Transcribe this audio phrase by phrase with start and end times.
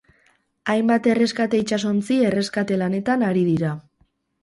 [0.73, 3.79] Hainbat erreskate itsasontzi erreskate lanetan ari dira.